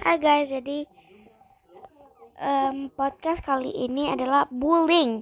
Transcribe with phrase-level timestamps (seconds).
[0.00, 0.88] Hai guys, jadi
[2.40, 5.20] um, podcast kali ini adalah bullying.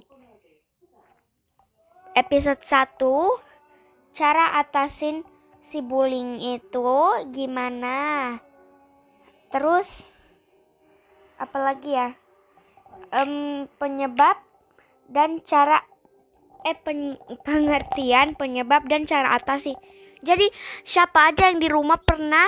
[2.15, 5.27] Episode 1 Cara atasin
[5.59, 6.95] si bullying itu
[7.35, 8.39] gimana?
[9.51, 10.07] Terus
[11.35, 12.15] apalagi ya?
[13.11, 14.39] Um, penyebab
[15.11, 15.83] dan cara
[16.63, 19.75] eh pen, pengertian penyebab dan cara atasi.
[20.23, 20.47] Jadi
[20.87, 22.47] siapa aja yang di rumah pernah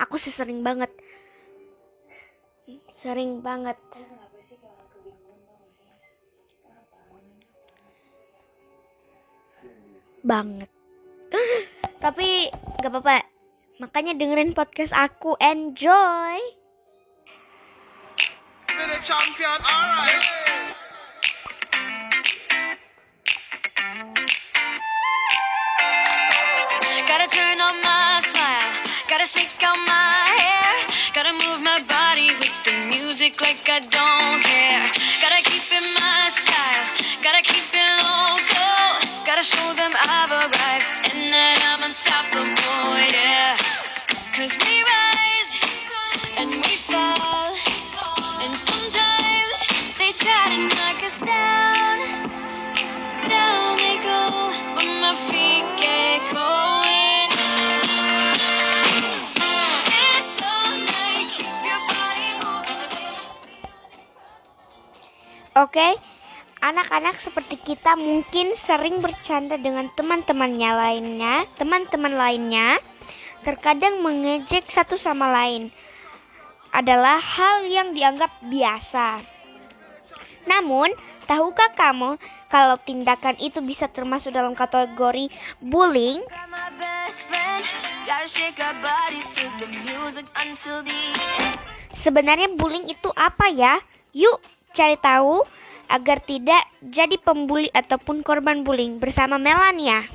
[0.00, 0.88] Aku sih sering banget.
[2.96, 3.76] Sering banget.
[10.24, 10.70] Banget.
[12.04, 12.48] Tapi
[12.80, 13.26] gak apa-apa.
[13.78, 15.36] Makanya dengerin podcast aku.
[15.38, 16.58] Enjoy.
[19.02, 20.24] champion, alright.
[27.08, 27.87] Gotta turn on my
[29.28, 34.88] shake out my hair, gotta move my body with the music like I don't care.
[35.20, 35.47] Gotta
[65.58, 65.98] Oke,
[66.62, 72.78] anak-anak seperti kita mungkin sering bercanda dengan teman-temannya lainnya, teman-teman lainnya,
[73.42, 75.74] terkadang mengejek satu sama lain
[76.70, 79.18] adalah hal yang dianggap biasa.
[80.46, 80.94] Namun,
[81.26, 85.26] tahukah kamu kalau tindakan itu bisa termasuk dalam kategori
[85.58, 86.22] bullying?
[91.98, 93.82] Sebenarnya bullying itu apa ya?
[94.14, 94.38] Yuk
[94.78, 95.42] cari tahu
[95.90, 100.06] agar tidak jadi pembuli ataupun korban bullying bersama Melania.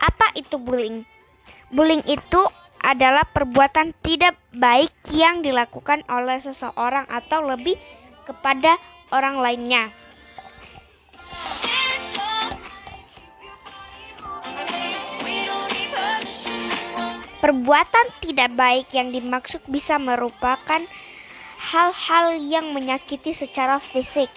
[0.00, 1.04] Apa itu bullying?
[1.68, 2.40] Bullying itu
[2.80, 7.76] adalah perbuatan tidak baik yang dilakukan oleh seseorang atau lebih
[8.24, 8.80] kepada
[9.12, 9.92] orang lainnya.
[17.40, 20.84] Perbuatan tidak baik yang dimaksud bisa merupakan
[21.56, 24.28] hal-hal yang menyakiti secara fisik,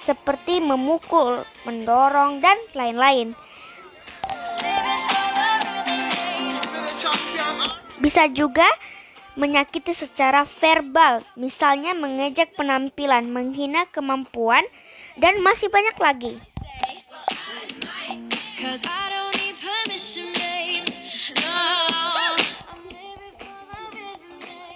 [0.00, 3.36] seperti memukul, mendorong, dan lain-lain.
[8.00, 8.64] Bisa juga
[9.36, 14.64] menyakiti secara verbal, misalnya mengejek penampilan, menghina kemampuan,
[15.20, 16.32] dan masih banyak lagi.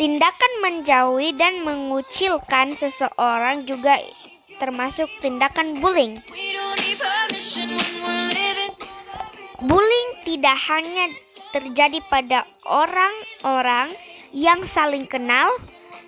[0.01, 4.01] Tindakan menjauhi dan mengucilkan seseorang juga
[4.57, 6.17] termasuk tindakan bullying.
[9.61, 11.05] Bullying tidak hanya
[11.53, 13.93] terjadi pada orang-orang
[14.33, 15.53] yang saling kenal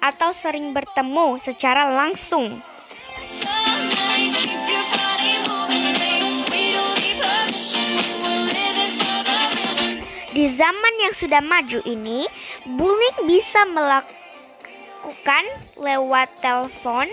[0.01, 2.49] atau sering bertemu secara langsung.
[10.33, 12.25] Di zaman yang sudah maju ini,
[12.67, 15.45] bullying bisa melakukan
[15.79, 17.11] lewat telepon,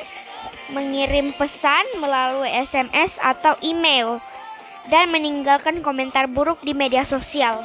[0.70, 4.22] mengirim pesan melalui SMS atau email,
[4.94, 7.62] dan meninggalkan komentar buruk di media sosial.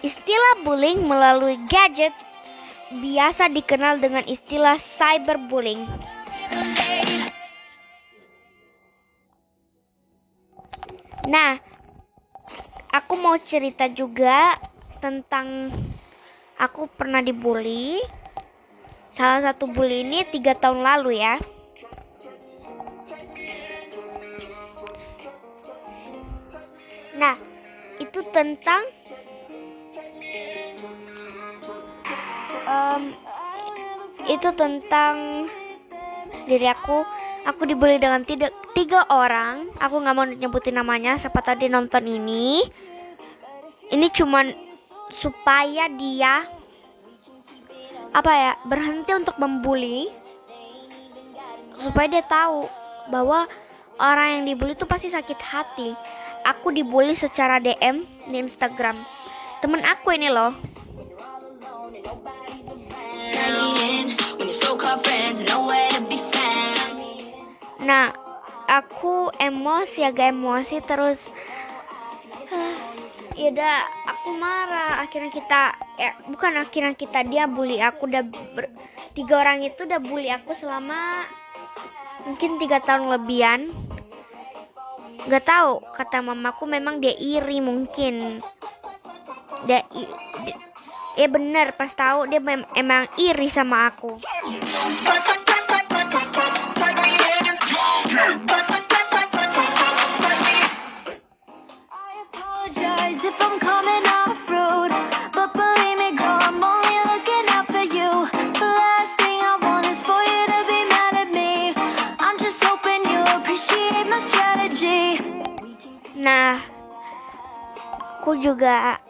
[0.00, 2.12] Istilah bullying melalui gadget
[2.94, 5.82] biasa dikenal dengan istilah cyberbullying.
[11.26, 11.58] Nah,
[12.94, 14.54] aku mau cerita juga
[14.98, 15.70] tentang
[16.56, 18.00] aku pernah dibully.
[19.16, 21.40] Salah satu bully ini tiga tahun lalu ya.
[27.16, 27.32] Nah,
[27.96, 28.84] itu tentang
[32.68, 33.02] em,
[34.28, 35.48] itu tentang
[36.44, 37.08] diri aku.
[37.46, 39.70] Aku dibully dengan tiga, tiga orang.
[39.80, 41.16] Aku nggak mau nyebutin namanya.
[41.16, 42.66] Siapa tadi nonton ini?
[43.86, 44.65] Ini cuman
[45.14, 46.46] supaya dia
[48.10, 50.08] apa ya berhenti untuk membuli
[51.76, 52.64] supaya dia tahu
[53.12, 53.44] bahwa
[54.00, 55.92] orang yang dibully itu pasti sakit hati.
[56.46, 58.96] Aku dibully secara DM di Instagram.
[59.60, 60.54] Temen aku ini loh.
[67.82, 68.04] Nah,
[68.66, 71.18] aku emosi agak emosi terus
[73.36, 73.76] ya udah
[74.26, 75.06] aku marah.
[75.06, 78.10] Akhirnya kita ya bukan akhirnya kita dia bully aku.
[78.10, 78.74] Udah ber-
[79.14, 81.22] tiga orang itu udah bully aku selama
[82.26, 83.70] mungkin tiga tahun lebihan.
[85.30, 88.42] Nggak tahu kata mamaku memang dia iri mungkin.
[89.62, 90.10] Dia i-
[90.42, 90.58] di-
[91.14, 94.20] ya bener pas tahu dia mem- emang iri sama aku
[118.46, 119.02] juga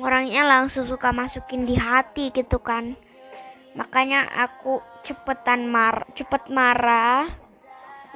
[0.00, 2.96] orangnya langsung suka masukin di hati gitu kan.
[3.76, 7.28] Makanya aku cepetan mar, cepet marah.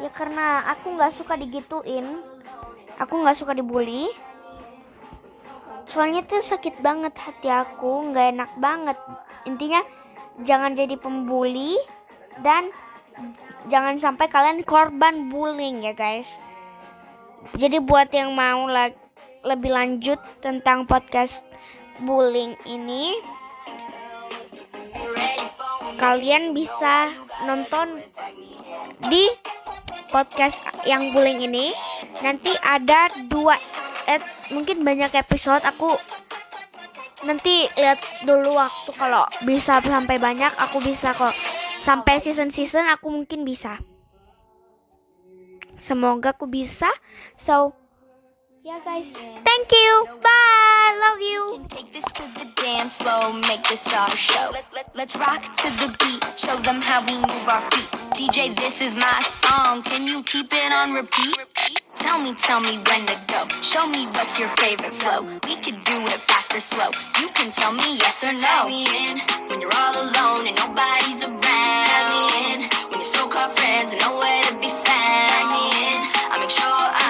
[0.01, 2.25] Ya karena aku nggak suka digituin.
[2.97, 4.09] Aku nggak suka dibully.
[5.93, 8.97] Soalnya tuh sakit banget hati aku, nggak enak banget.
[9.45, 9.85] Intinya
[10.41, 11.77] jangan jadi pembuli
[12.41, 12.73] dan
[13.69, 16.33] jangan sampai kalian korban bullying ya guys.
[17.59, 19.02] Jadi buat yang mau la-
[19.43, 21.43] lebih lanjut tentang podcast
[22.03, 23.19] bullying ini,
[25.99, 27.11] kalian bisa
[27.47, 27.99] nonton
[29.11, 29.27] di
[30.11, 31.75] podcast yang bullying ini.
[32.23, 33.59] Nanti ada dua,
[34.07, 34.23] eh,
[34.55, 35.63] mungkin banyak episode.
[35.67, 35.99] Aku
[37.27, 40.53] nanti lihat dulu waktu kalau bisa sampai banyak.
[40.71, 41.35] Aku bisa kok
[41.83, 42.87] sampai season-season.
[42.95, 43.83] Aku mungkin bisa.
[45.83, 46.95] Semoga aku bisa.
[47.43, 47.75] So,
[48.65, 50.07] yeah guys, thank you.
[50.23, 50.99] Bye.
[51.01, 51.67] Love you.
[51.69, 54.51] take this to the dance floor, make this our show.
[54.53, 57.91] Let, let, let's rock to the beat, show them how we move our feet.
[58.15, 59.83] DJ, this is my song.
[59.83, 61.37] Can you keep it on repeat?
[61.97, 63.49] Tell me, tell me when to go.
[63.63, 65.23] Show me what's your favorite flow.
[65.47, 66.91] We could do it fast or slow.
[67.21, 68.41] You can tell me yes or no.
[68.41, 69.19] Tag me in
[69.49, 71.43] when you're all alone and nobody's around.
[71.43, 72.23] Tag me
[72.55, 72.61] in
[72.91, 75.25] when you're so-called friends and nowhere to be found.
[75.35, 75.99] Tag me in.
[76.31, 77.02] I make sure I'm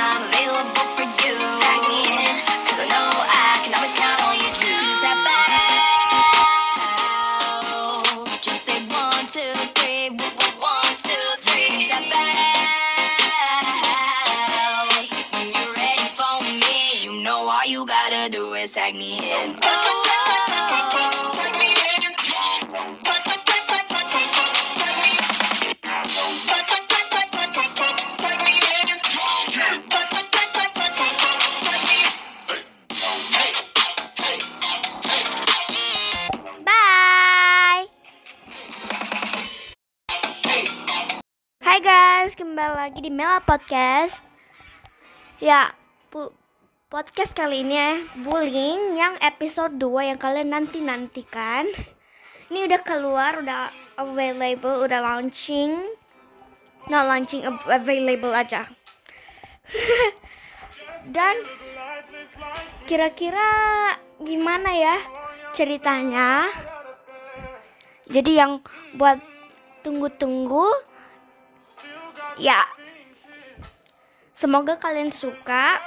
[18.92, 19.16] tag me
[41.82, 44.14] guys, kembali lagi di Mela Podcast.
[45.42, 45.74] Ya,
[46.14, 46.41] pu-
[46.92, 51.64] podcast kali ini ya, bullying yang episode 2 yang kalian nanti-nantikan.
[52.52, 55.72] Ini udah keluar, udah available, udah launching.
[56.92, 58.68] Not launching, av- available aja.
[61.16, 61.40] Dan
[62.84, 63.48] kira-kira
[64.20, 65.00] gimana ya
[65.56, 66.44] ceritanya?
[68.04, 68.60] Jadi yang
[69.00, 69.16] buat
[69.80, 70.68] tunggu-tunggu
[72.36, 72.68] ya
[74.36, 75.80] semoga kalian suka.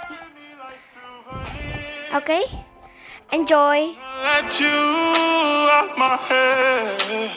[2.15, 2.47] Oke?
[3.33, 3.91] Enjoy.
[4.23, 4.71] Let you
[5.77, 7.31] out my head.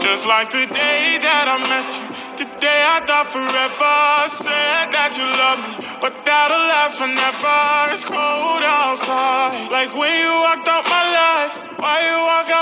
[0.00, 2.06] Just like the day that I met you,
[2.38, 3.98] the day I thought forever.
[4.46, 7.90] Said that you love me, but that'll last forever.
[7.90, 11.52] It's cold outside, like when you walked out my life.
[11.82, 12.59] Why you walk out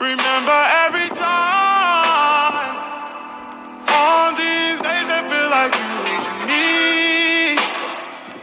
[0.00, 2.76] remember every time.
[3.88, 7.58] On these days, it feel like you and me.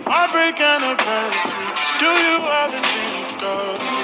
[0.06, 1.70] Heartbreak anniversary.
[2.00, 3.95] Do you ever think of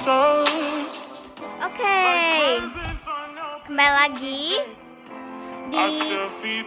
[0.00, 1.96] Oke,
[3.68, 4.56] kembali lagi
[5.68, 5.86] di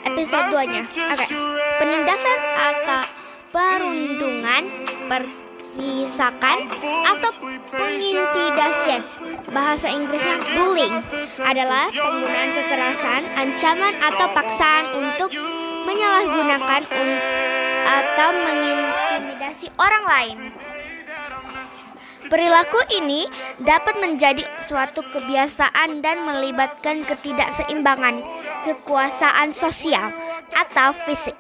[0.06, 0.82] episode 2-nya.
[0.86, 1.26] messages Oke.
[1.34, 1.78] read.
[1.82, 3.02] Penindasan atau
[3.50, 4.64] perundungan
[5.10, 5.26] per
[5.74, 6.58] memisahkan
[7.10, 7.32] atau
[7.74, 9.02] pengintimidasian.
[9.50, 10.94] Bahasa Inggrisnya bullying
[11.42, 15.34] adalah penggunaan kekerasan, ancaman atau paksaan untuk
[15.90, 17.24] menyalahgunakan un-
[17.84, 20.38] atau mengintimidasi orang lain.
[22.28, 23.28] Perilaku ini
[23.60, 28.24] dapat menjadi suatu kebiasaan dan melibatkan ketidakseimbangan
[28.64, 30.12] kekuasaan sosial
[30.56, 31.36] atau fisik.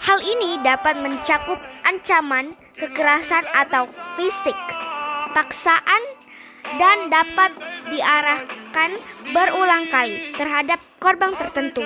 [0.00, 3.86] Hal ini dapat mencakup ancaman, kekerasan atau
[4.16, 4.56] fisik,
[5.36, 6.02] paksaan,
[6.78, 7.50] dan dapat
[7.90, 8.90] diarahkan
[9.34, 11.82] berulang kali terhadap korban tertentu.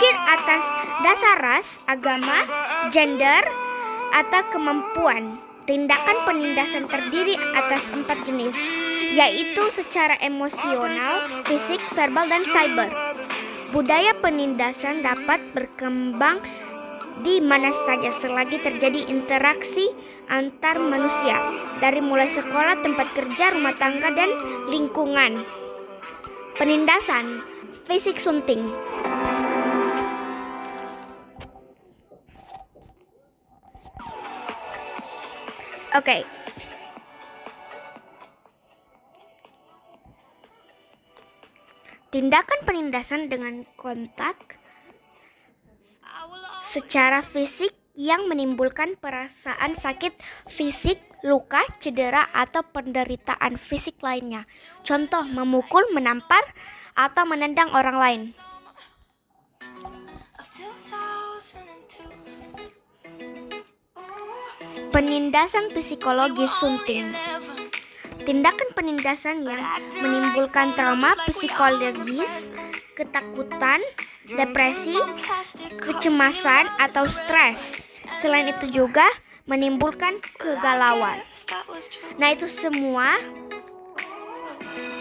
[0.00, 0.64] Mungkin atas
[1.04, 2.48] dasar ras, agama,
[2.88, 3.44] gender,
[4.16, 5.36] atau kemampuan.
[5.68, 8.56] Tindakan penindasan terdiri atas empat jenis,
[9.12, 12.88] yaitu secara emosional, fisik, verbal, dan cyber.
[13.76, 16.40] Budaya penindasan dapat berkembang
[17.20, 19.84] di mana saja selagi terjadi interaksi
[20.32, 21.36] antar manusia,
[21.76, 24.32] dari mulai sekolah, tempat kerja, rumah tangga, dan
[24.72, 25.44] lingkungan.
[26.56, 27.44] Penindasan
[27.84, 28.64] fisik sunting
[35.90, 36.22] Oke.
[42.10, 44.34] Tindakan penindasan dengan kontak
[46.66, 50.14] secara fisik yang menimbulkan perasaan sakit
[50.46, 54.46] fisik, luka, cedera, atau penderitaan fisik lainnya.
[54.86, 56.42] Contoh, memukul, menampar,
[56.94, 58.22] atau menendang orang lain.
[65.00, 67.16] Penindasan psikologis sunting.
[68.20, 69.64] Tindakan penindasan yang
[69.96, 72.52] menimbulkan trauma psikologis,
[72.92, 73.80] ketakutan,
[74.28, 75.00] depresi,
[75.80, 77.80] kecemasan, atau stres.
[78.20, 79.08] Selain itu juga
[79.48, 81.16] menimbulkan kegalauan.
[82.20, 83.16] Nah itu semua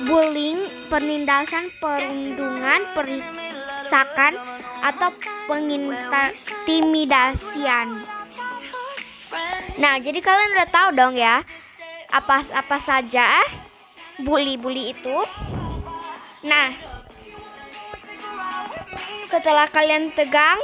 [0.07, 4.39] bullying, penindasan, perundungan, perisakan,
[4.79, 5.11] atau
[5.51, 8.18] pengintimidasian.
[9.79, 11.39] Nah, jadi kalian udah tahu dong ya
[12.11, 13.47] apa apa saja
[14.19, 15.17] bully-bully itu.
[16.43, 16.75] Nah,
[19.31, 20.59] setelah kalian tegang,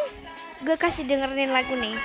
[0.67, 1.95] gue kasih dengerin lagu nih.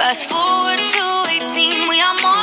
[0.00, 2.39] Fast forward to 18, we are more.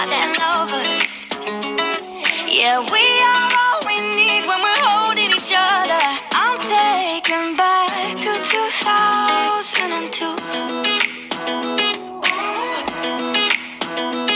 [2.58, 6.02] Yeah, we are all we need when we're holding each other.
[6.34, 10.26] I'm taken back to 2002.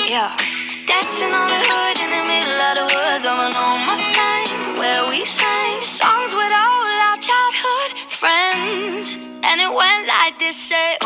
[0.05, 0.37] Yeah.
[0.85, 5.01] Dancing on the hood in the middle of the woods of an old Mustang where
[5.09, 9.17] we sang songs with all our childhood friends.
[9.41, 11.00] And it went like this, say,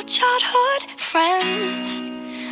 [0.00, 2.00] our childhood friends.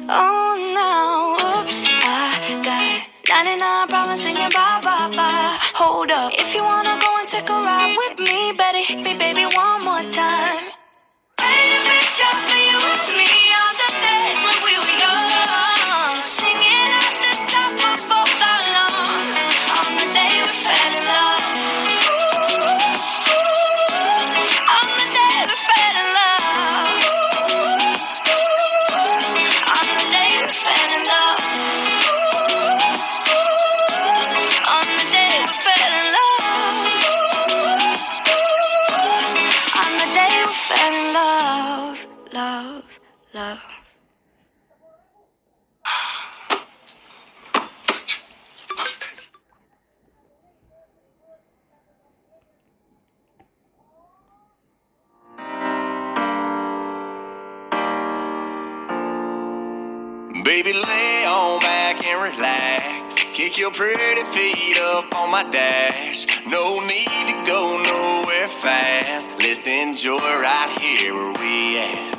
[0.08, 5.56] Oh, now, oops, I got 99 problems singing bye, bye, bye.
[5.74, 9.16] Hold up, if you wanna go and take a ride with me, better hit me,
[9.16, 10.17] baby, one more time.
[60.48, 63.16] Baby, lay on back and relax.
[63.34, 66.26] Kick your pretty feet up on my dash.
[66.46, 69.30] No need to go nowhere fast.
[69.42, 72.14] Let's enjoy right here where we at.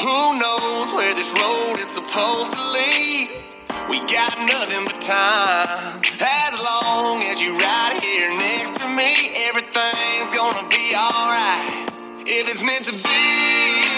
[0.00, 3.44] Who knows where this road is supposed to lead?
[3.90, 6.00] We got nothing but time.
[6.18, 11.92] As long as you right here next to me, everything's gonna be alright.
[12.24, 13.20] If it's meant to be,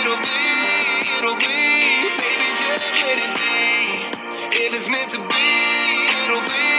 [0.03, 1.98] it'll be, it'll be.
[2.79, 3.51] Let it be.
[4.55, 5.51] If it's meant to be,
[6.23, 6.71] it'll be,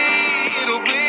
[0.64, 1.04] it'll be.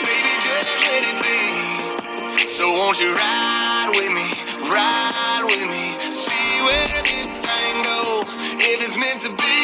[0.00, 2.48] Baby, just let it be.
[2.48, 4.28] So won't you ride with me,
[4.64, 8.32] ride with me, see where this thing goes.
[8.64, 9.58] If it's meant to be,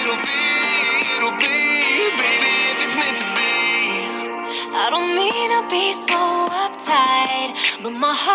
[0.00, 0.44] it'll be,
[1.16, 2.52] it'll be, baby.
[2.72, 3.52] If it's meant to be.
[4.72, 8.26] I don't mean to be so uptight, but my heart.